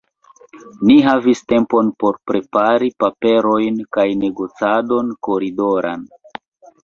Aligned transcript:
Ni 0.91 0.93
havis 1.07 1.41
tempon 1.51 1.89
por 2.03 2.15
prepari 2.31 2.89
paperojn 3.03 3.77
kaj 3.97 4.07
negocadon 4.23 5.11
koridoran. 5.29 6.09